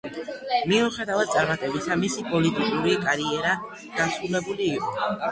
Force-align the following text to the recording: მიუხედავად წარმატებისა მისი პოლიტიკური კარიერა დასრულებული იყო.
მიუხედავად 0.69 1.27
წარმატებისა 1.33 1.97
მისი 2.03 2.23
პოლიტიკური 2.29 2.93
კარიერა 3.03 3.51
დასრულებული 3.99 4.71
იყო. 4.79 5.05